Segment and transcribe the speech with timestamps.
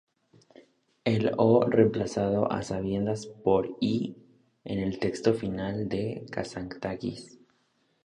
[1.05, 4.15] El "o" fue reemplazado a sabiendas por "y"
[4.65, 7.37] en el texto final de Kazantzakis.